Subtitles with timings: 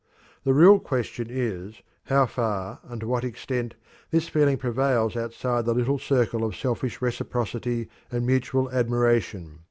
[0.45, 3.75] The real question is, how far and to what extent
[4.09, 9.59] this feeling prevails outside the little circle of selfish reciprocity and mutual admiration.